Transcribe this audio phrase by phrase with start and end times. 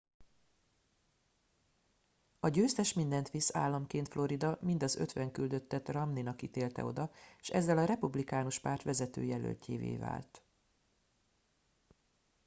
[2.39, 7.49] a győztes mindent visz államként florida mind az ötven küldöttet romney nak ítélte oda és
[7.49, 10.43] ezzel a republikánus párt vezető jelöltjévé vált